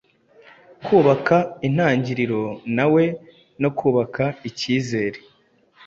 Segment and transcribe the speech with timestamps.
[0.85, 2.41] kubaka intangiriro
[2.75, 3.03] nawe
[3.61, 5.19] no kubaka ikizere